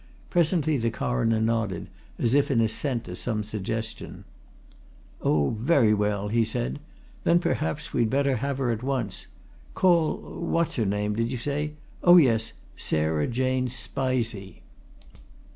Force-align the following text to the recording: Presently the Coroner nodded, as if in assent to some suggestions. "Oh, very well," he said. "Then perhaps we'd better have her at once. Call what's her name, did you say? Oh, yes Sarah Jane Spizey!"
Presently 0.31 0.77
the 0.77 0.89
Coroner 0.89 1.39
nodded, 1.39 1.87
as 2.17 2.33
if 2.33 2.49
in 2.49 2.59
assent 2.59 3.03
to 3.03 3.15
some 3.15 3.43
suggestions. 3.43 4.25
"Oh, 5.21 5.51
very 5.51 5.93
well," 5.93 6.29
he 6.29 6.43
said. 6.43 6.79
"Then 7.23 7.37
perhaps 7.37 7.93
we'd 7.93 8.09
better 8.09 8.37
have 8.37 8.57
her 8.57 8.71
at 8.71 8.81
once. 8.81 9.27
Call 9.75 10.17
what's 10.17 10.77
her 10.77 10.87
name, 10.87 11.15
did 11.15 11.31
you 11.31 11.37
say? 11.37 11.73
Oh, 12.03 12.17
yes 12.17 12.53
Sarah 12.75 13.27
Jane 13.27 13.67
Spizey!" 13.69 14.63